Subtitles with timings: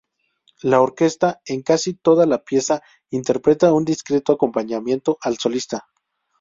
[0.63, 5.89] La orquesta, en casi toda la pieza, interpreta un discreto acompañamiento al solista.